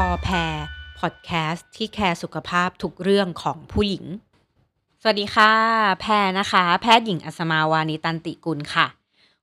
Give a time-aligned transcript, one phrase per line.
[0.00, 0.54] พอแพร
[0.98, 4.04] พอดแคสต์ที่แคร์สุขภาพทุกเรื่องของผู้หญิง
[5.02, 5.52] สวัสดีค่ะ
[6.00, 8.86] แพรนะคะ แพทย์หญิงอัศมาวานิตันติกุลค่ะ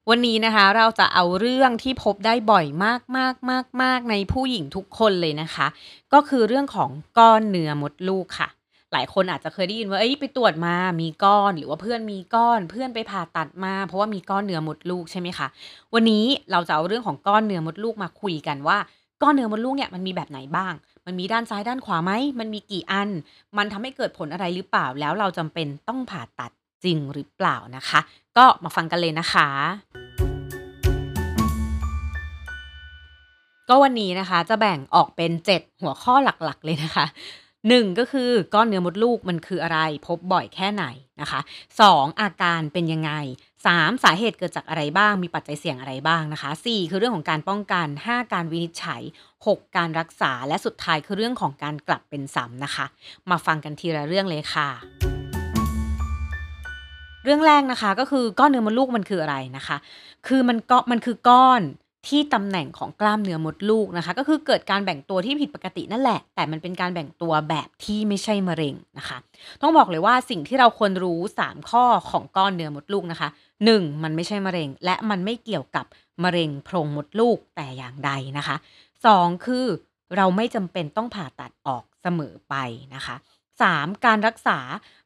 [0.09, 5.67] วันนี้นะคะเราจะเอาเรื่องที่พบได้บ่อยมากมากมากมากในผู้หญิงทุกคนเลยนะคะ
[6.13, 8.49] ก็คือเรื่องของก้อนเนื้อมดลูกค่ะ
[8.93, 15.47] หลายคนอาจจะเคยได้ยินว่าเอ้ยไปตรวจมามีก้อนหรือว่าเพื่อนมีก้อน เพื่อนไปผ่าตัดมา เพราะว่ามีก้อนเนื้อมดลูกใช่ไหมคะ
[15.93, 18.77] วันนี้เราจะเอาเรื่องของก้อนเนื้อมดลูกมาคุยกันว่า
[19.23, 20.73] ก้อนเนื้อมดลูกเนี่ยมันมีแบบไหนบ้าง
[21.05, 23.09] มันมีด้านซ้ายด้านขวาไหม มันมีกี่อัน
[23.57, 26.51] มันทำให้เกิดผลอะไรหรือเปล่า แล้วเราจำเป็นต้องผ่าตัด
[26.83, 27.99] จริงหรือเปล่านะคะ
[28.37, 29.47] ก็มาฟังกันเลยนะคะ
[33.69, 37.05] ก็วันนี้นะคะจะแบ่งออกเป็น 7 หัวข้อหลักๆ เลยนะคะ
[37.67, 40.85] หนึ่งก็คือก้อนเนื้อมดลูกมันคืออะไรพบบ่อยแค่ไหน
[41.21, 41.39] นะคะ
[41.81, 43.11] สองอาการเป็นยังไง
[43.65, 49.01] สามสาเหตุเกิดจากอะไรบ้าง มีปัจจัยเสี่ยงอะไรบ้างนะคะสี่คือเรื่องของการป้องกันห้าการวินิจฉัย
[49.47, 52.85] หกการรักษา และสุดท้ายคือเรื่องของการกลับเป็นซ้ำนะคะ
[53.29, 54.69] มาฟังกันทีละเรื่องเลยค่ะ
[57.23, 59.77] เรื่องแรกนะคะก็คือก้อนเนื้อมดลูกมันคืออะไรนะคะ
[60.27, 61.61] คือมันก็มันคือก้อน
[62.07, 69.17] ที่ตำแหน่งของกล้ามเนื้อมดลูกนะคะ ก็คือเกิดการแบ่งตัวที่ผิดปกตินั่นแหละ แต่มันเป็นการแบ่งตัวแบบที่ไม่ใช่มะเร็งนะคะ
[69.61, 73.29] ต้องบอกเลยว่าสิ่งที่เราควรรู้ 3 ข้อของก้อนเนื้อมดลูกนะคะ
[73.65, 74.03] 1.
[74.03, 75.85] มันไม่ใช่มะเร็ง และมันไม่เกี่ยวกับ
[76.23, 78.55] มะเร็งโพรงมดลูกแต่อย่างใดนะคะ
[79.01, 79.45] 2.
[79.45, 79.65] คือ
[80.15, 82.55] เราไม่จำเป็นต้องผ่าตัดออกเสมอไป
[82.95, 83.15] นะคะ
[83.61, 84.05] 3.
[84.05, 84.59] การรักษา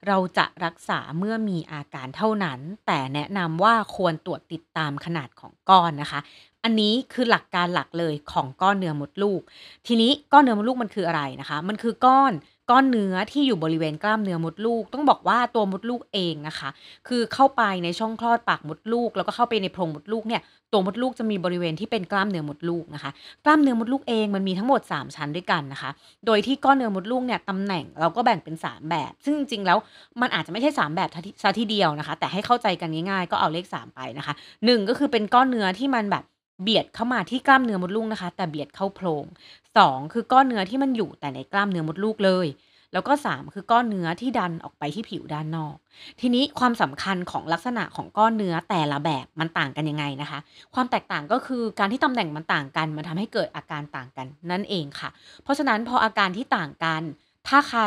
[0.08, 6.20] เราจะรักษาเมื่อมีอาการเท่านั้น แต่แนะนำว่าควรตรวจติดตามขนาดของก้อนนะคะ
[6.66, 9.42] อันนี้คือหลักการหลักเลยของก้อนเนื้อมดลูก
[9.88, 12.34] ทีนี้ก้อนเนื้อมดลูกมันคืออะไรนะคะ มันคือก้อน
[12.72, 16.70] ก้อนเนื้อที่อยู่บริเวณกล้ามเนื้อมดลูก ต้องบอกว่าตัวมดลูกเองนะคะ
[17.08, 20.42] คือเข้าไปในช่องคลอดปากมดลูก แล้วก็เข้าไปในโพรงมดลูกเนี่ย
[20.74, 23.12] ตัวมดลูกจะมีบริเวณที่เป็นกล้ามเนื้อมดลูกนะคะ
[23.46, 25.90] กล้ามเนื้อมดลูกเองมันมีทั้งหมด 3 ชั้นด้วยกันนะคะ
[26.26, 29.78] โดยที่ก้อนเนื้อมดลูกเนี่ยตำแหน่งเราก็แบ่งเป็น 3 แบบ ซึ่งจริงๆแล้ว
[30.22, 31.10] มันอาจจะไม่ใช่ 3 แบบ
[31.44, 34.34] ซะทีเดียวนะคะ แต่ให้เข้าใจกันง่ายๆ ก็เอาเลข 3 ไปนะคะ
[34.66, 36.24] 1 ก็คือเป็นก้อนเนื้อที่มันแบบ
[36.62, 39.26] เบียดเข้ามาที่กล้ามเนื้อมดลูกนะคะ แต่เบียดเข้าโพรง
[39.70, 42.48] 2คือก้อนเนื้อที่มันอยู่แต่ในกล้ามเนื้อมดลูกเลย
[42.94, 45.76] แล้วก็3คือก้อนเนื้อที่ดันออกไปที่ผิวด้านนอก
[46.20, 50.40] ทีนี้ความสำคัญของลักษณะของก้อนเนื้อแต่ละแบบมันต่างกันยังไงนะคะ
[50.74, 55.10] ความแตกต่างก็คือการที่ตำแหน่งมันต่างกัน มันทำให้เกิดอาการต่างกันนั่นเองค่ะ
[55.44, 57.02] เพราะฉะนั้นพออาการที่ต่างกัน
[57.48, 57.82] ถ้าใคร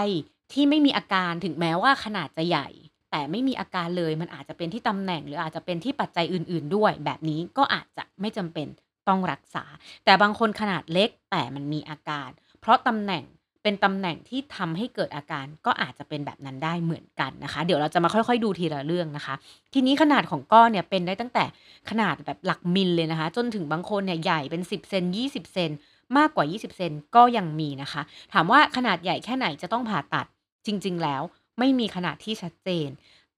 [0.53, 2.69] ที่ไม่มีอาการถึงแม้ว่าขนาดจะใหญ่
[3.11, 8.67] แต่ไม่มีอาการเลย มันอาจจะเป็นที่ตำแหน่ง หรืออาจจะเป็นที่ปัจจัยอื่น ๆ ด้วย แบบนี้ก็อาจจะไม่จำเป็น
[9.09, 9.65] ต้องรักษา
[10.05, 12.29] แต่บางคนขนาดเล็กแต่มันมีอาการ
[12.61, 13.25] เพราะตำแหน่ง
[13.63, 19.35] เป็นตำแหน่งที่ทำให้เกิดอาการก็อาจจะเป็นแบบนั้นได้เหมือนกันนะคะ เดี๋ยวเราจะมาค่อยๆดูทีละเรื่องนะคะ
[19.75, 21.45] ทีนี้ขนาดของก้อนเนี่ยเป็นได้ตั้งแต่
[21.91, 25.71] ขนาดแบบหลักมิลเลยนะคะ จนถึงบางคนเนี่ยใหญ่เป็น 10เซน20 เซน
[26.17, 28.03] มากกว่า 20 เซนก็ยังมีนะคะ
[28.33, 30.27] ถามว่าขนาดใหญ่แค่ไหนจะต้องผ่าตัด
[30.67, 31.23] จริง ๆ แล้ว
[31.59, 32.89] ไม่มีขนาดที่ชัดเจน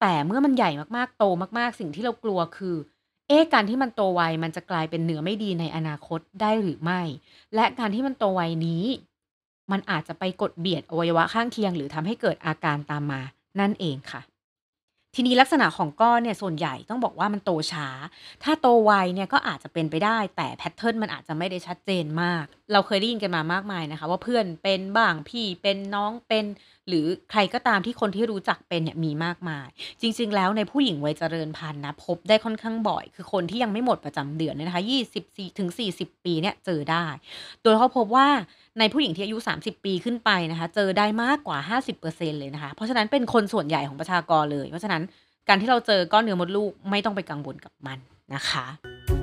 [0.00, 1.25] แต่เมื่อมันใหญ่มากๆโต
[1.58, 2.76] มากๆ สิ่งที่เรากลัวคือ
[3.28, 7.03] เอ๊ะการที่มันโตไวมันจะกลายเป็นเนื้อไม่ดีในอนาคตได้หรือไม่
[7.54, 8.84] และการที่มันโตไวนี้
[9.72, 13.20] มันอาจจะไปกดเบียดอวัยวะข้างเคียง หรือทำให้เกิดอาการตามมา
[13.60, 14.22] นั่นเองค่ะ
[15.14, 17.88] ทีนี้ลักษณะของก้อนเนี่ยส่วนใหญ่ต้องบอกว่ามันโตช้า
[18.42, 26.44] ถ้าโตไวเนี่ยก็อาจจะเป็นไปได้ แต่แพทเทิร์นมันอาจจะไม่ได้ชัดเจนมาก เราเคยได้ยินกันมามากมายนะคะ ว่าเพื่อนเป็นบ้างพี่เป็นน้องเป็น
[26.90, 29.68] หรือใครก็ตามที่คนที่รู้จักเป็นเนี่ยมีมากมาย
[30.00, 34.84] จริง ๆ แล้วในผู้หญิงวัยเจริญพันธุ์นะ พบได้ค่อนข้างบ่อย คือคนที่ยังไม่หมดประจำเดือนเนี่ยนะคะ
[35.20, 37.06] 24ถึง40 ปีเนี่ยเจอได้
[37.62, 38.28] โดยเขาพบว่า
[38.78, 41.58] ในผู้หญิงที่อายุ 30 ปีขึ้นไปนะคะ เจอได้มากกว่า
[42.00, 45.02] 50%เลยนะคะ เพราะฉะนั้นเป็นคนส่วนใหญ่ของประชากรเลย เพราะฉะนั้น
[45.48, 47.98] การที่เราเจอก้อนเนื้อมดลูกไม่ต้องไปกังวลกับมัน
[48.34, 49.19] นะคะ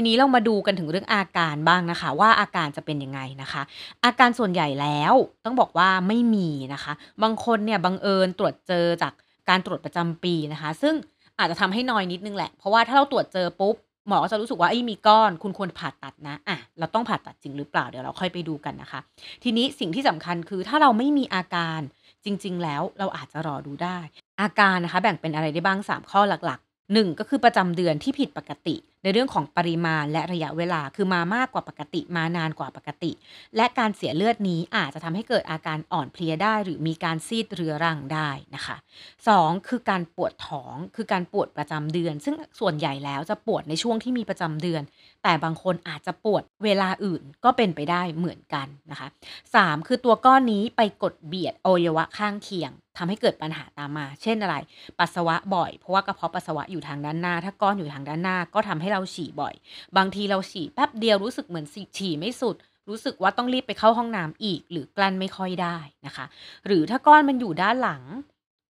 [0.00, 3.62] ทีนี้เรามาดูกันถึงเรื่องอาการบ้างนะคะ ว่าอาการจะเป็นยังไงนะคะ
[4.04, 5.14] อาการส่วนใหญ่แล้ว
[5.44, 6.92] ต้องบอกว่าไม่มีนะคะ
[7.22, 9.12] บางคนเนี่ยบังเอิญตรวจเจอจาก
[9.48, 10.94] การตรวจประจำปีนะคะ ซึ่ง
[11.38, 13.74] อาจจะทำให้น้อยนิดนึงแหละ เพราะว่าถ้าเราตรวจเจอปุ๊บ
[14.08, 19.00] หมอก็จะรู้สึกว่าไอ้มีก้อนคุณควรผ่าตัดนะอะเราต้องผ่าตัดจริงหรือเปล่าเดี๋ยวเราค่อยไปดูกันนะคะ
[19.42, 21.80] ทีนี้สิ่งที่สำคัญคือถ้าเราไม่มีอาการ
[22.24, 23.98] จริง ๆ แล้วเราอาจจะรอดูได้
[24.40, 33.12] อาการนะคะ แบ่งเป็นอะไรได้บ้าง 3 ข้อหลัก ๆ1ก็คือประจำเดือนที่ผิดปกติ ในเรื่องของปริมาณและระยะเวลาคือมามากกว่าปกติมานานกว่าปกติ
[33.56, 38.76] และการเสียเลือดนี้อาจจะทำให้เกิดอาการอ่อนเพลียได้ หรือมีการซีดเรื้อรังได้นะคะ
[39.22, 44.82] 2 คือการปวดท้องคือการปวดประจำเดือน ซึ่งส่วนใหญ่แล้วจะปวดในช่วงที่มีประจำเดือน
[45.22, 49.08] แต่บางคนอาจจะปวดเวลาอื่นก็เป็นไปได้เหมือนกันนะคะ
[49.52, 54.56] 3 คือตัวก้อนนี้ไปกดเบียดอวัยวะข้างเคียง ทำให้เกิดปัญหาตามมา เช่นอะไร
[54.98, 59.54] ปัสสาวะบ่อย เพราะว่ากระเพาะปัสสาวะอยู่ทางด้านหน้า ถ้าก้อนอยู่ทางด้านหน้า ก็ทำให้เราฉี่บ่อย
[59.96, 61.66] บางทีเราฉี่แป๊บเดียวรู้สึกเหมือน
[61.96, 62.56] ฉี่ไม่สุด
[62.88, 66.24] รู้สึกว่าต้องรีบไปเข้าห้องน้ำอีก หรือกลั้นไม่ค่อยได้นะคะ
[66.66, 68.04] หรือถ้าก้อนมันอยู่ด้านหลัง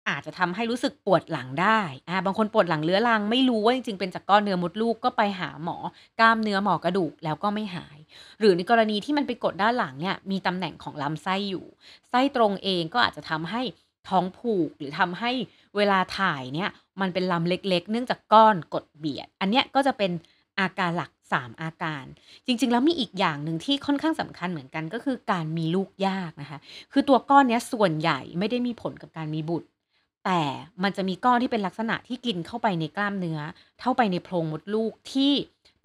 [0.08, 5.76] อาจจะทำให้รู้สึกปวดหลังได้อ่าบางคนปวดหลังเรื้อรัง ไม่รู้ว่าจริงๆเป็นจากก้อนเนื้อมดลูกก็ไปหาหมอ
[6.20, 7.98] กล้ามเนื้อหมอกระดูกแล้วก็ไม่หาย
[8.40, 11.64] หรือในกรณีที่มันไปกดด้านหลังเนี่ยมีตำแหน่งของลำไส้อยู่
[12.10, 13.62] ไส้ตรงเองก็อาจจะทำให้
[14.08, 15.30] ท้องผูกหรือทำให้
[15.76, 16.70] เวลาถ่ายเนี่ย
[17.00, 20.10] มันเป็นลำเล็กๆ เนื่องจากก้อนกดเบียด อันเนี้ยก็จะเป็น
[20.60, 22.04] อาการหลัก 3 อาการ
[22.46, 26.58] จริง ๆ แล้วมีอีกอย่างหนึ่งที่ค่อนข้างสำคัญเหมือนกันก็คือการมีลูกยากนะคะ
[26.92, 29.68] คือตัวก้อนเนี้ยส่วนใหญ่ไม่ได้มีผลกับการมีบุตร
[30.24, 30.42] แต่
[30.82, 33.40] มันจะมีก้อนที่เป็นลักษณะที่กินเข้าไปในกล้ามเนื้อ
[33.80, 35.32] เข้าไปในโพรงมดลูกที่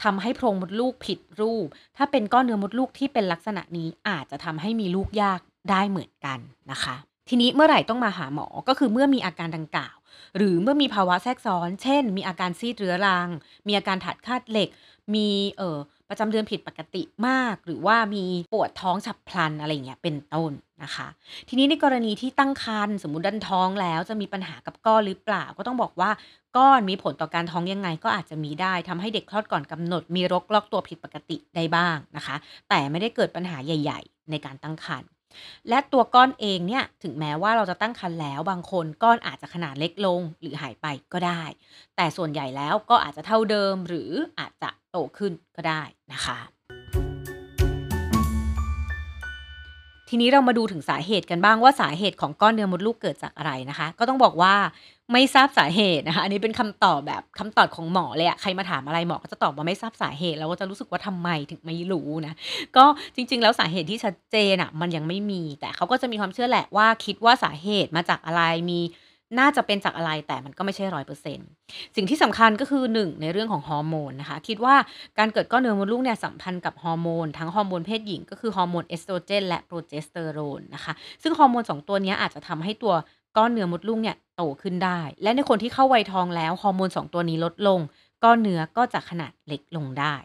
[0.03, 1.67] ทำให้โพรงมดลูกผิดรูป
[1.97, 5.39] ถ้าเป็นก้อนเนื้อมดลูกที่เป็นลักษณะนี้อาจจะทำให้มีลูกยาก
[5.69, 6.39] ได้เหมือนกัน
[6.71, 6.95] นะคะ
[7.29, 9.95] ทีนี้เมื่อไหร่ต้องมาหาหมอ ก็คือเมื่อมีอาการดังกล่าว
[10.37, 13.27] หรือเมื่อมีภาวะแทรกซ้อน เช่น มีอาการซีดเรื้อรัง
[13.67, 14.69] มีอาการถาดคาดเหล็ก
[15.13, 15.27] มี
[15.57, 15.77] เอ่อ
[16.09, 18.23] ประจำเดือนผิดปกติมาก หรือว่ามี
[18.53, 20.51] ปวดท้องฉับพลันอะไรอย่างเงี้ยเป็นต้น
[20.83, 21.07] นะคะ
[21.49, 26.11] ทีนี้ในกรณีที่ตั้งครรภ์สมมุติดันท้องแล้วจะมีปัญหากับก้อนหรือเปล่า ก็ต้องบอกว่า
[26.57, 32.35] ก้อนมีผลต่อการท้องยังไงก็อาจจะมีได้ทำให้เด็กคลอดก่อนกำหนด มีรกลอกตัวผิดปกติได้บ้างนะคะ
[32.69, 35.09] แต่ไม่ได้เกิดปัญหาใหญ่ ๆ ในการตั้งครรภ์
[35.69, 41.43] และตัวก้อนเองเนี่ยถึงแม้ว่าเราจะตั้งครรภ์แล้วบางคนก้อนอาจจะขนาดเล็กลงหรือหายไปก็ได้
[41.95, 45.81] แต่ส่วนใหญ่แล้วก็อาจจะเท่าเดิมหรืออาจจะโตขึ้นก็ได้
[46.13, 46.39] นะคะ
[50.15, 54.53] ทีนี้เรามาดูถึงสาเหตุกันบ้างว่าสาเหตุของก้อนเนื้อมดลูกเกิดจากอะไรนะคะ ก็ต้องบอกว่า
[55.11, 62.33] ไม่ทราบสาเหตุนะคะ อันนี้เป็นคำตอบแบบคำตอบของหมอเลยอะใครมาถามอะไรหมอก็จะตอบว่าไม่ทราบสาเหตุเราก็จะรู้สึกว่าทำไมถึงไม่รู้นะ
[62.77, 68.79] ก็จริง ๆ แล้วสาเหตุที่ชัดเจนอะมันยังไม่มี แต่เขาก็จะมีความเชื่อแหละว่าคิดว่าสาเหตุมาจากอะไรมี
[69.39, 71.47] น่าจะเป็นจากอะไรแต่มันก็ไม่ใช่ร้อยเปอร์เซ็นต์
[71.95, 74.75] สิ่งที่สำคัญก็คือ 1 ในเรื่องของฮอร์โมนนะคะ คิดว่า
[75.17, 80.93] การเกิดก้อนเนื้อมดลูกเนี่ยสัมพันธ์กับฮอร์โมนทั้งฮอร์โมนเพศหญิงก็คือฮอร์โมนเอสโตรเจนและโปรเจสเตอโรนนะคะ
[81.23, 82.93] ซึ่งฮอร์โมน 2 ตัวนี้อาจจะทำให้ตัว
[83.37, 87.79] ก้อนเนื้อมดลูกเนี่ยโตขึ้นได้ และในคนที่เข้าวัยทองแล้วฮอร์โมน 2 ตัวนี้ลดลง
[88.23, 90.15] ก้อนเนื้อก็จะขนาดเล็กลงได้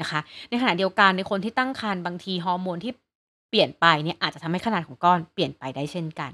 [0.00, 2.92] นะคะ ในขณะเดียวกันในคนที่ตั้งครรภ์บางทีฮอร์โมนที่
[3.50, 6.32] เปลี่ยนไปเนี่ยอาจจะทำให้ขนาดของก้อนเปลี่ยนไปได้เช่นกัน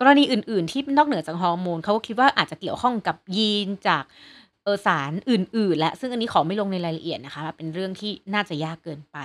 [0.00, 4.04] กรณีอื่น ๆ ที่นอกเหนือจากฮอร์โมนเขาก็คิดว่าอาจจะเกี่ยวข้องกับยีนจาก
[4.64, 9.18] เออสารอื่น ๆ และ ซึ่งอันนี้ขอไม่ลงในรายละเอียดนะคะ เป็นเรื่องที่น่าจะยากเกินไป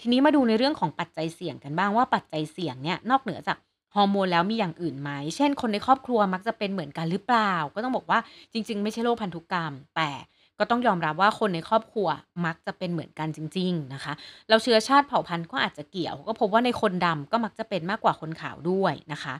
[0.00, 3.58] ทีนี้มาดูในเรื่องของปัจจัยเสี่ยงกันบ้างว่าปัจจัยเสี่ยงเนี่ยนอกเหนือจาก
[3.94, 8.18] ฮอร์โมนแล้วมีอย่างอื่นไหม เช่น คนในครอบครัวมักจะเป็นเหมือนกันหรือเปล่า ก็ต้องบอกว่า
[8.52, 10.10] จริง ๆ ไม่ใช่โรคพันธุกรรม แต่
[10.58, 12.08] ก็ต้องยอมรับว่าคนในครอบครัว
[12.44, 14.12] มักจะเป็นเหมือนกันจริง ๆ นะคะ
[14.48, 19.34] เราเชื้อชาติเผ่าพันธุ์ก็อาจจะเกี่ยว ก็พบว่าในคนดำก็มักจะเป็นมากกว่าคนขาวด้วยนะคะ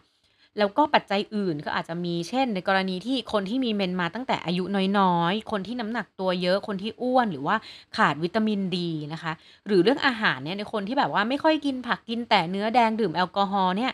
[0.58, 4.64] แล้วก็ปัจจัยอื่นก็อาจจะมี เช่น ในกรณีที่คนที่มีเมนมาตั้งแต่อายุ
[4.98, 7.56] น้อย ๆ คนที่น้ำหนักตัวเยอะ คนที่อ้วน หรือว่า
[7.96, 9.32] ขาดวิตามินดีนะคะ
[9.66, 13.92] หรือเรื่องอาหารเนี่ยในคนที่แบบว่าไม่ค่อยกินผักกินแต่เนื้อแดงดื่มแอลกอฮอล์เนี่ย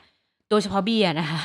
[0.51, 1.43] โดยเฉพาะเบียร์นะคะ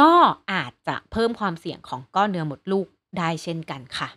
[0.00, 0.12] ก็
[0.52, 2.86] อาจจะเพิ่มความเสี่ยงของก้อนเนื้อหมดลูก
[3.18, 4.08] ได้เช่นกันค่ะ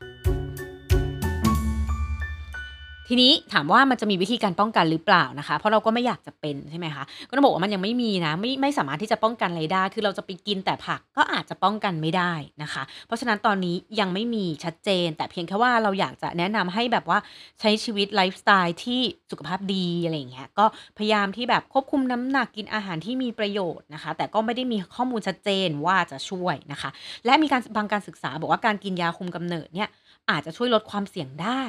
[3.11, 12.33] ทีนี้ถามว่ามันจะมีวิธีการป้องกันหรือเปล่านะคะ เพราะเราก็ไม่อยากจะเป็นใช่ไหมคะก็ต้องบอกว่ามันยังไม่มีนะไม่ไม่สามารถที่จะป้องกันอะไรได้ คือเราจะไปกินแต่ผักก็อาจจะป้องกันไม่ได้
[12.63, 17.19] นะคะ เพราะฉะนั้นตอนนี้ยังไม่มีชัดเจน แต่เพียงแค่ว่าเราอยากจะแนะนำให้แบบว่า
[17.59, 19.01] ใช้ชีวิตไลฟ์สไตล์ที่
[19.31, 20.65] สุขภาพดีอะไรอย่างเงี้ยก็
[20.97, 26.89] พยายามที่แบบควบคุมน้ำหนักกินอาหารที่มีประโยชน์นะคะ แต่ก็ไม่ได้มีข้อมูลชัดเจนว่าจะช่วยนะคะ
[27.25, 29.89] และมีการบางการศึกษาบอกว่าการกินยาคุมกำเนิดเนี่ย
[30.29, 31.63] อาจจะช่วยลดความเสี่ยงได้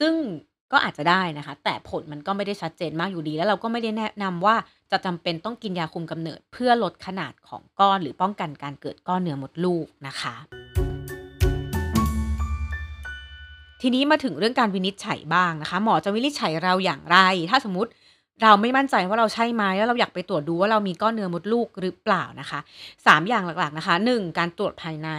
[0.00, 0.14] ซึ่ง
[0.72, 4.56] ก็อาจจะได้นะคะ แต่ผลมันก็ไม่ได้ชัดเจนมากอยู่ดี แล้วเราก็ไม่ได้แนะนำว่า
[4.90, 10.34] จะจำเป็นต้องกินยาคุมกำเนิด เพื่อลดขนาดของก้อนหรือป้องกันการเกิดก้อนเนื้อมดลูกนะคะ
[13.82, 17.16] ทีนี้มาถึงเรื่องการวินิจฉัยบ้างนะคะ หมอจะวินิจฉัยเราอย่างไร
[17.50, 17.90] ถ้าสมมติ
[18.42, 22.58] เราไม่มั่นใจว่าเราใช่ไหมแล้วเราอยากไปตรวจดูว่าเรามีก้อนเนื้อมดลูกหรือเปล่านะคะ
[22.92, 24.38] 3 อย่างหลักๆนะคะ 1.
[24.38, 25.10] การตรวจภายใน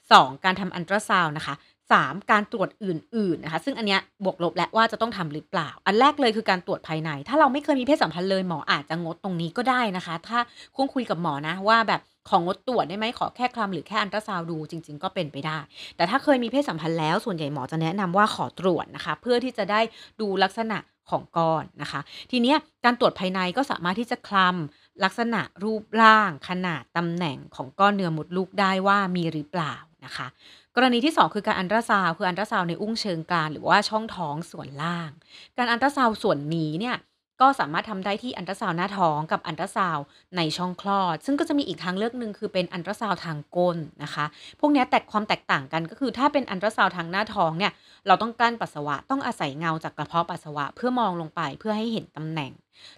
[0.00, 0.44] 2.
[0.44, 1.54] การทำอัลตราซาวด์นะคะ
[1.90, 2.14] 3.
[2.30, 10.38] การตรวจอื่นๆนะคะซึ่งอันเนี้ยบวกลบและว่าจะต้องทำหรือเปล่า อันแรกเลยคือการตรวจภายใน ถ้าเราไม่เคยมีเพศสัมพันธ์เลยหมออาจจะงดตรงนี้ก็ได้นะคะ ถ้า
[10.76, 15.58] คุ้งคุยกับหมอนะว่าแบบของงดตรวจได้ไหมขอแค่คลำหรือแค่อัลตราซาวด์ดูจริง ๆ ก็เป็นไปได้
[15.96, 19.80] แต่ถ้าเคยมีเพศสัมพันธ์แล้วส่วนใหญ่หมอจะแนะนำว่าขอตรวจนะคะ เพื่อที่จะได้
[20.20, 20.78] ดูลักษณะ
[21.10, 29.74] ของก้อนนะคะ ทีเนี้ยการตรวจภายในก็สามารถที่จะคลำลักษณะรูปร่าง ขนาดตำแหน่งของก้อนเนื้อมดลูกได้ว่ามีหรือเปล่า
[30.04, 30.26] นะคะ
[30.76, 35.10] กรณีที่ 2 คือการอันตราซาวคืออันตราซาวในอุ้งเชิงกรานหรือว่าช่องท้องส่วนล่าง
[35.58, 36.96] การอันตราซาวส่วนนี้เนี่ย
[37.40, 39.98] ก็สามารถทำได้ที่อันตราซาวหน้าท้องกับอันตราซาว
[40.36, 44.24] ในช่องคลอด ซึ่งก็จะมีอีกทางเลือกหนึ่งคือเป็นอันตราซาวทางก้นนะคะ
[44.60, 47.72] พวกนี้แตกความแตกต่างกันก็คือถ้าเป็นอันตราซาวทางหน้าท้องเนี่ย
[48.06, 52.52] เราต้องกั้นปัสสาวะต้องอาศัยเงาจากกระเพาะปัสสาวะเพื่อมองลงไปเพื่อให้เห็นตำแหน่ง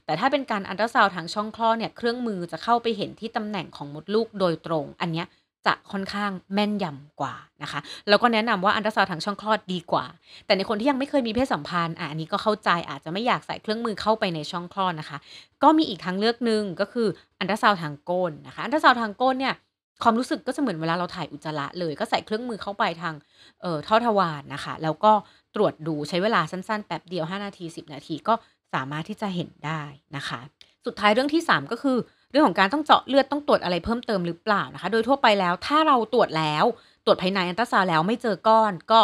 [0.04, 5.26] แต่ถ้าเป็นการอันตราซาวทางช่องคลอดเนี่ยเครื่องมือจะเข้าไปเห็นที่ตำแหน่งของมดลูกโดยตรง อันเนี้ย
[5.66, 10.04] จะค่อนข้างแม่นยำกว่านะคะ แล้วก็แนะนำว่าอันตราซาวด์ทางช่องคลอดดีกว่า
[10.46, 15.18] แต่ในคนที่ยังไม่เคยมีเพศสัมพันธ์อะอันนี้ก็เข้าใจอาจจะไม่อยากใส่เครื่องมือเข้าไปในช่องคลอดนะคะ
[15.62, 17.08] ก็มีอีกทางเลือกหนึ่งก็คือ
[17.40, 19.54] อัลตราซาวด์ทางก้นนะคะ อัลตราซาวด์ทางก้นเนี่ย
[20.02, 23.14] ความรู้สึกก็จะเหมือนเวลาเราถ่ายอุจจาระเลย ก็ใส่เครื่องมือเข้าไปทาง
[23.62, 25.12] เอ่อท่อทวารนะคะ แล้วก็
[25.54, 28.34] ตรวจดูใช้เวลาสั้นๆแป๊บเดียว 5 นาที 10 นาทีก็
[28.74, 29.82] สามารถที่จะเห็นได้
[30.16, 30.40] นะคะ
[30.86, 31.98] สุดท้ายเรื่องที่ 3 ก็คือ
[32.34, 36.64] เรื่องของการต้องเจาะเลือดต้องตรวจอะไรเพิ่มเติมหรือเปล่านะคะ โดยทั่วไปแล้วถ้าเราตรวจแล้ว
[37.04, 39.00] ตรวจภายในอัลตราซาวด์แล้วไม่เจอก้อนก็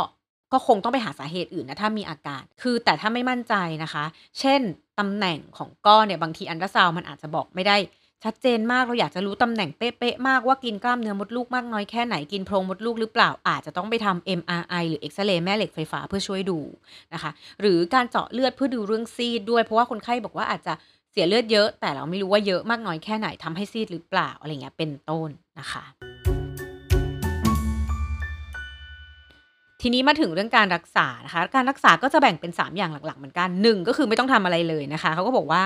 [0.52, 4.04] ก็คงต้องไปหาสาเหตุอื่นนะถ้ามีอาการ คือแต่ถ้าไม่มั่นใจนะคะ
[4.40, 4.60] เช่น
[4.98, 7.76] ตำแหน่งของก้อนเนี่ยบางทีอัลตราซาวด์มันอาจจะบอกไม่ได้
[8.24, 16.58] ชัดเจนมากเราอยากจะรู้ตำแหน่งเป๊ะๆมากว่ากินกล้ามเนื้อมดลูกมากน้อยแค่ไหนกินโพรงมดลูกหรือเปล่าอาจจะต้องไปทำ MRI หรือเอ็กซเรย์แม่เหล็กไฟฟ้าเพื่อช่วยดู
[17.14, 20.72] นะคะ หรือการเจาะเลือดเพื่อดูเรื่องซีดด้วย เพราะว่าคนไข้บอกว่าอาจจะ
[21.12, 25.84] เสียเลือดเยอะ แต่เราไม่รู้ว่าเยอะมากน้อยแค่ไหนทำให้ซีดหรือเปล่าอะไรเงี้ยเป็นต้นนะคะ
[29.82, 35.62] ทีนี้มาถึงเรื่องการรักษานะคะการรักษาก็จะแบ่งเป็น 3 อย่างหลักๆเหมือนกัน1ก็คือไม่ต้องทำอะไรเลยนะคะเขาก็บอกว่า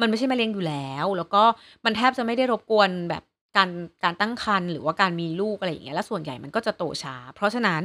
[0.00, 1.42] มันไม่ใช่มะเร็งอยู่แล้ว แล้วก็
[1.84, 3.22] มันแทบจะไม่ได้รบกวนแบบ
[3.56, 3.70] การ
[4.04, 7.82] การตั้งครรภ์หรือว่าการมีลูกอะไรอย่างเงี้ยแล้วส่วนใหญ่มันก็จะโตช้า เพราะฉะนั้น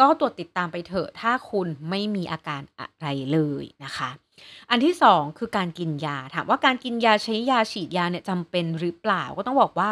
[0.00, 4.10] ก็ตรวจติดตามไปเถอะถ้าคุณไม่มีอาการอะไรเลยนะคะ
[4.70, 9.90] อันที่ 2 คือการกินยา ถามว่าการกินยาใช้ยาฉีดยาเนี่ยจำเป็นหรือเปล่าก็ต้องบอกว่า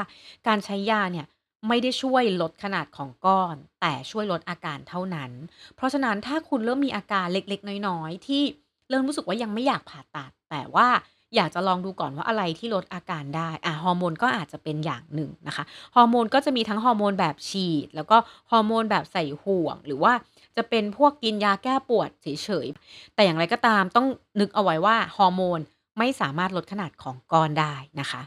[0.48, 1.26] การใช้ยาเนี่ย
[1.68, 5.30] ไม่ได้ช่วยลดขนาดของก้อน แต่ช่วยลดอาการเท่านั้น
[5.76, 8.42] เพราะฉะนั้นถ้าคุณเริ่มมีอาการเล็กๆ น้อยๆ ที่
[8.90, 10.88] เริ่มรู้สึกว่ายังไม่อยากผ่าตัด แต่ว่า
[11.36, 15.64] อยากจะลองดูก่อนว่าอะไรที่ลดอาการได้อะฮอร์โมนก็อาจจะเป็นอย่างหนึ่งนะคะ
[15.96, 18.16] ฮอร์โมนก็จะมีทั้งฮอร์โมนแบบฉีด แล้วก็
[18.50, 20.12] ฮอร์โมนแบบใส่ห่วง หรือว่า
[20.56, 24.06] จะเป็นพวกกินยาแก้ปวดเฉยๆแต่อย่างไรก็ตามต้อง
[24.40, 25.60] นึกเอาไว้ว่าฮอร์โมน
[25.98, 28.22] ไม่สามารถลดขนาดของก้อนได้นะคะ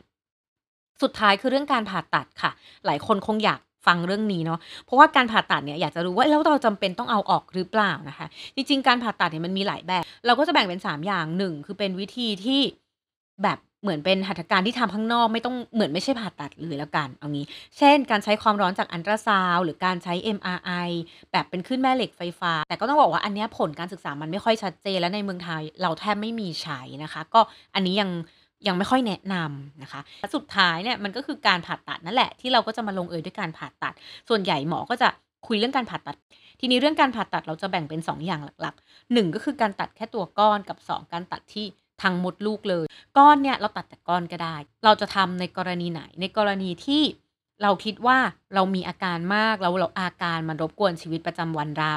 [1.02, 2.52] สุดท้ายคือเรื่องการผ่าตัดค่ะ
[2.86, 12.62] หลายคนคงอยากฟังเรื่องนี้เนาะ เพราะว่าการผ่าตัดเนี่ยอยากจะรู้ว่าแล้วเราจำเป็นต้องเอาออกหรือเปล่านะคะ จริงๆ การผ่าตัดเนี่ยมันมีหลายแบบ เราก็จะแบ่งเป็น 3 อย่าง 1 คือเป็นวิธีที่
[13.44, 17.46] แบบเหมือนเป็นหัตถการที่ทำข้างนอกไม่ต้องเหมือนไม่ใช่ผ่าตัดเลยแล้วกันเอางี้
[17.78, 20.90] เช่น การใช้ความร้อนจากอันตราซาวหรือการใช้ MRI
[21.32, 27.42] แบบเป็นขึ้นแม่เหล็กไฟฟ้า แต่ก็ต้องบอกว่าอันนี้ผลการศึกษามันไม่ค่อยชัดเจนและในเมืองไทยเราแทบไม่มีใช้นะคะ ก็
[27.76, 28.10] อันนี้ยัง
[28.68, 30.02] ยังไม่ค่อยแนะนำนะคะ
[30.36, 33.94] สุดท้ายเนี่ยมันก็คือการผ่าตัดนั่นแหละที่เราก็จะมาลงเอยด้วยการผ่าตัด
[34.30, 35.10] ส่วนใหญ่หมอก็จะ
[35.48, 36.16] คุยเรื่องการผ่าตัด
[36.60, 41.66] ทีนี้เรื่องการผ่าตัดเราจะแบ่งเป็น 2 อย่างหลักๆ 1 ก็คือการตัดแค่ตัวก้อนกับ 2 การตัดที่
[42.02, 42.86] ทางมดลูกเลย
[43.18, 44.56] ก้อนเนี่ยเราตัดแต่ก้อนก็ได้
[44.86, 47.04] เราจะทำในกรณีไหน ในกรณีที่
[47.64, 48.18] เราคิดว่า
[48.56, 51.96] เรามีอาการมากแล้วเราอาการมันรบกวนชีวิตประจำวันเรา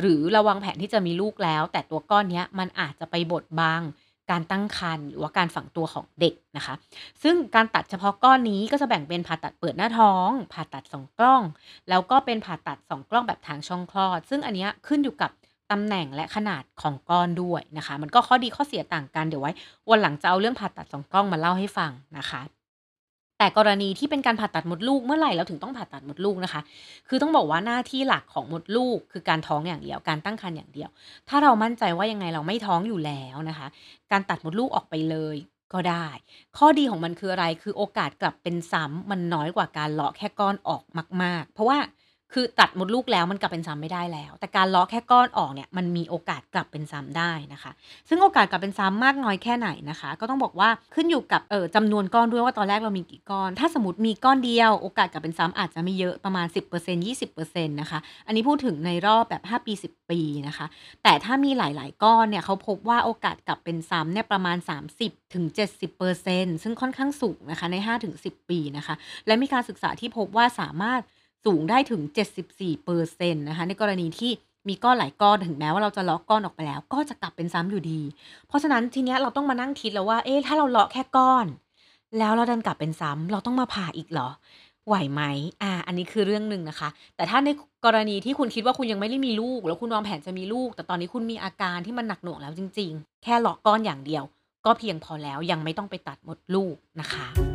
[0.00, 3.82] หรือเราวางแผนที่จะมีลูกแล้ว แต่ตัวก้อนเนี้ยมันอาจจะไปบดบัง
[4.30, 6.74] การตั้งครรภ์หรือว่าการฝังตัวของเด็กนะคะ
[7.22, 11.42] ซึ่งการตัดเฉพาะก้อนนี้ก็จะแบ่งเป็นผ่าตัดเปิดหน้าท้อง ผ่าตัดสองกล้อง
[11.88, 15.30] แล้วก็เป็นผ่าตัดสองกล้องแบบทางช่องคลอด ซึ่งอันนี้ขึ้นอยู่กับ
[15.72, 19.52] ตำแหน่งและขนาดของก้อนด้วยนะคะ มันก็ข้อดีข้อเสียต่างกันเดี๋ยวไว้
[19.90, 22.42] วันหลังจะเอาเรื่องผ่าตัดสองกล้องมาเล่าให้ฟังนะคะ
[23.38, 26.60] แต่กรณีที่เป็นการผ่าตัดมดลูกเมื่อไหร่เราถึงต้องผ่าตัดมดลูกนะคะ
[27.08, 30.90] คือต้องบอกว่าหน้าที่หลักของมดลูก คือการท้องอย่างเดียวการตั้งครรภ์อย่างเดียว
[31.28, 33.66] ถ้าเรามั่นใจว่ายังไงเราไม่ท้องอยู่แล้วนะคะ
[34.12, 35.36] การตัดมดลูกออกไปเลย
[35.72, 36.06] ก็ได้
[36.58, 40.82] ข้อดีของมันคืออะไร คือโอกาสกลับเป็นซ้ำมันน้อยกว่าการเลาะแค่ก้อนออก
[41.22, 41.78] มาก ๆ เพราะว่า
[42.34, 47.70] คือตัดมดลูกแล้วมันกลับเป็นซ้ำไม่ได้แล้ว แต่การเลาะแค่ก้อนออกเนี่ยมันมีโอกาสกลับเป็นซ้ำได้นะคะ
[48.08, 56.46] ซึ่งโอกาสกลับเป็นซ้ำมากน้อยแค่ไหนนะคะ ก็ต้องบอกว่าขึ้นอยู่กับเออจำนวนก้อนด้วยว่าตอนแรกเรามีกี่ก้อน ถ้าสมมติมีก้อนเดียวโอกาสกลับเป็นซ้ำอาจจะไม่เยอะประมาณ
[56.76, 60.66] 10% 20%นะคะ อันนี้พูดถึงในรอบแบบ 5 ปี 10 ปีนะคะ
[61.02, 64.56] แต่ถ้ามีหลาย ๆ ก้อนเนี่ยเขาพบว่าโอกาสกลับเป็นซ้ำเนี่ยประมาณ
[64.96, 65.44] 30ถึง
[66.04, 67.76] 70%ซึ่งค่อนข้างสูงนะคะใน
[68.14, 68.94] 5-10 ปีนะคะ
[69.26, 71.02] และมีการศึกษาที่พบว่าสามารถ
[71.44, 72.00] สูงได้ถึง
[72.46, 74.32] 74%นต์นะคะ ในกรณีที่
[74.68, 78.00] มีก้อนหลายก้อนถึงแม้ว่าเราจะเลาะก้อนออกไปแล้ว ก็จะกลับเป็นซ้ำอยู่ดี
[78.48, 81.46] เพราะฉะนั้นทีเนี้ยเราต้องมานั่งคิดแล้วว่า เอ๊ะถ้าเราเลาะแค่ก้อน
[82.18, 84.28] แล้วเราดันกลับเป็นซ้ำเราต้องมาผ่าอีกเหรอ
[84.86, 85.22] ไหวไหม
[85.62, 87.48] อ่า อันนี้คือเรื่องหนึ่งนะคะ แต่ถ้าใน
[87.84, 94.24] กรณีที่คุณคิดว่าคุณยังไม่ได้มีลูก แล้วคุณวางแผนจะมีลูก แต่ตอนนี้คุณมีอาการที่มันหนักหน่วงแล้วจริง ๆ แค่เลาะก้อนอย่างเดียว
[94.66, 97.51] ก็เพียงพอแล้วยังไม่ต้องไปตัดหมดลูกนะคะ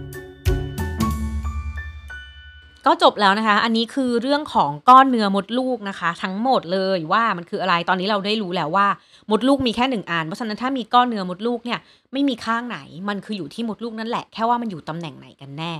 [2.88, 8.88] ก็จบแล้วนะคะ อันนี้คือเรื่องของก้อนเนื้อมดลูกนะคะ ทั้งหมดเลยว่ามันคืออะไรตอนนี้เราได้รู้แล้วว่า
[9.32, 11.80] มดลูกมีแค่หนึ่งอันเพราะฉะนั้นถ้ามีก้อนเนื้อมดลูกเนี่ย
[12.14, 12.80] ไม่มีข้างไหน
[13.10, 15.74] มันคืออยู่ที่มดลูกนั่นแหละแค่ว่ามันอยู่ตำแหน่งไหนกันแน่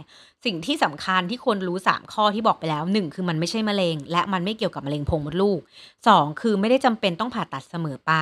[0.48, 5.60] สิ่งที่สำคัญที่ควรรู้ 3 ข้อที่บอกไปแล้ว 1 คือมันไม่ใช่มะเร็ง และมันไม่เกี่ยวกับมะเร็งโพรงมดลูก
[6.02, 8.14] 2 คือไม่ได้จำเป็นต้องผ่าตัดเสมอไป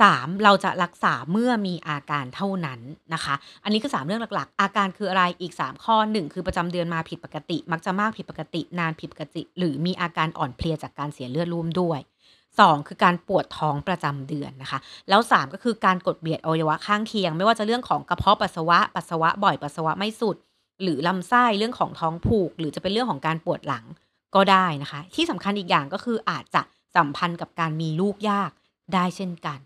[0.00, 2.80] 3 เราจะรักษาเมื่อมีอาการเท่านั้น
[3.14, 12.00] นะคะ อันนี้คือ 3 เรื่องหลักๆ อาการคืออะไรอีก 3 ข้อ 1 คือประจำเดือนมาผิดปกติ มักจะมากผิดปกติ นานผิดปกติ หรือมีอาการอ่อนเพลียจากการเสียเลือดร่วมด้วย
[12.48, 20.36] 2คือการปวดท้องประจำเดือนนะคะ แล้ว 3 ก็คือการกดเบียดอวัยวะข้างเคียง ไม่ว่าจะเรื่องของกระเพาะปัสสาวะ ปัสสาวะบ่อยปัสสาวะไม่สุด
[20.82, 23.84] หรือลำไส้เรื่องของท้องผูก หรือจะเป็นเรื่องของการปวดหลัง
[24.34, 26.62] ก็ได้นะคะ ที่สำคัญอีกอย่างก็คืออาจจะ
[26.96, 28.50] สัมพันธ์กับการมีลูกยาก
[28.94, 29.58] ได้เช่นกัน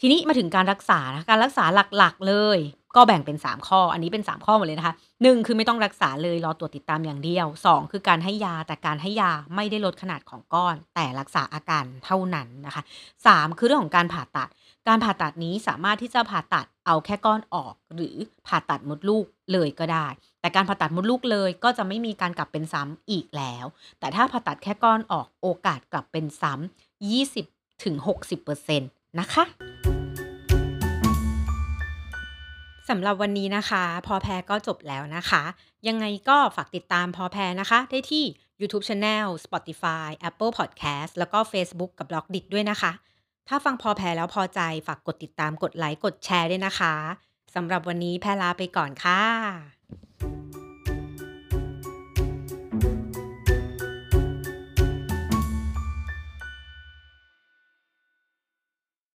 [0.00, 1.64] ทีนี้มาถึงการรักษานะการรักษา
[1.98, 2.58] หลักๆเลย
[2.96, 12.82] ก็แบ่งเป็น 3 ข้อ อันนี้เป็น 3 ข้อหมดเลยนะคะ 1 คือไม่ต้องรักษาเลยรอตรวจติดตามอย่างเดียว 2 คือการให้ยาแต่การให้ยาไม่ได้ลดขนาดของก้อน แต่รักษาอาการเท่านั้นนะคะ
[13.20, 14.48] 3 คือเรื่องของการผ่าตัด
[14.88, 18.16] การผ่าตัดนี้สามารถที่จะผ่าตัด เอาแค่ก้อนออกหรือ
[18.46, 20.08] ผ่าตัดมดลูกเลยก็ได้
[20.40, 23.64] แต่การผ่าตัดมดลูกเลยก็จะไม่มีการกลับเป็นซ้ำอีกแล้ว
[23.98, 27.94] แต่ถ้าผ่าตัดแค่ก้อนออกโอกาสกลับเป็นซ้ำ20ถึง
[28.58, 29.44] 60%นะคะ
[32.88, 35.42] สำหรับวันนี้นะคะ พอแพรก็จบแล้วนะคะ
[35.88, 38.24] ยังไงก็ฝากติดตามพอแพรนะคะ ได้ที่
[38.60, 42.44] YouTube Channel Spotify Apple Podcast แล้วก็ Facebook กับ b l o g d i t
[42.54, 42.92] ด้วยนะคะ
[43.48, 46.94] ถ้าฟังพอแพ้แล้วพอใจฝากกดติดตามกดไลค์กดแชร์ด้วยนะคะ
[47.54, 49.75] สำหรับวันนี้แพรลาไปก่อนค่ะ